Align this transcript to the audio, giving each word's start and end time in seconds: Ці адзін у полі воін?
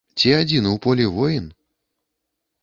Ці 0.21 0.29
адзін 0.41 0.65
у 0.69 0.71
полі 0.85 1.05
воін? 1.19 1.53